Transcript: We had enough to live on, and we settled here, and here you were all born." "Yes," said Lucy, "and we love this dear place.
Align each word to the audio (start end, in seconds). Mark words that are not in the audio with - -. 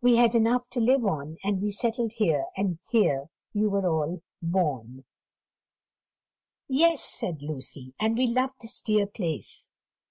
We 0.00 0.16
had 0.16 0.34
enough 0.34 0.70
to 0.70 0.80
live 0.80 1.04
on, 1.04 1.36
and 1.44 1.60
we 1.60 1.70
settled 1.70 2.14
here, 2.14 2.46
and 2.56 2.78
here 2.88 3.28
you 3.52 3.68
were 3.68 3.86
all 3.86 4.22
born." 4.40 5.04
"Yes," 6.66 7.04
said 7.04 7.42
Lucy, 7.42 7.92
"and 8.00 8.16
we 8.16 8.26
love 8.26 8.52
this 8.62 8.80
dear 8.80 9.06
place. 9.06 9.70